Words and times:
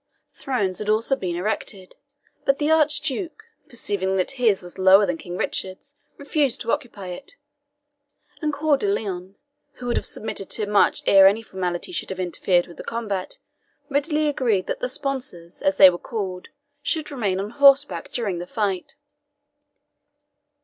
Thrones 0.33 0.79
had 0.79 0.87
been 0.87 0.93
also 0.95 1.15
erected, 1.19 1.95
but 2.43 2.57
the 2.57 2.71
Archduke, 2.71 3.43
perceiving 3.69 4.15
that 4.17 4.31
his 4.31 4.63
was 4.63 4.79
lower 4.79 5.05
than 5.05 5.15
King 5.15 5.37
Richard's, 5.37 5.93
refused 6.17 6.59
to 6.61 6.71
occupy 6.71 7.09
it; 7.09 7.35
and 8.41 8.51
Coeur 8.51 8.77
de 8.77 8.87
Lion, 8.87 9.35
who 9.73 9.85
would 9.85 9.97
have 9.97 10.05
submitted 10.07 10.49
to 10.49 10.65
much 10.65 11.03
ere 11.05 11.27
any 11.27 11.43
formality 11.43 11.91
should 11.91 12.09
have 12.09 12.19
interfered 12.19 12.65
with 12.65 12.77
the 12.77 12.83
combat, 12.83 13.37
readily 13.91 14.27
agreed 14.27 14.65
that 14.65 14.79
the 14.79 14.89
sponsors, 14.89 15.61
as 15.61 15.75
they 15.75 15.91
were 15.91 15.99
called, 15.99 16.47
should 16.81 17.11
remain 17.11 17.39
on 17.39 17.51
horseback 17.51 18.11
during 18.11 18.39
the 18.39 18.47
fight. 18.47 18.95